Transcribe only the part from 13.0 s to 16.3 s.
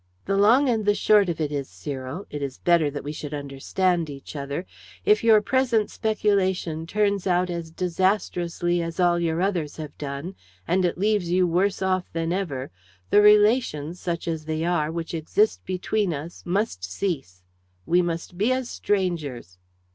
the relations, such as they are, which exist between